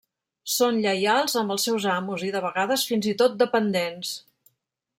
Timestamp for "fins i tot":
2.93-3.37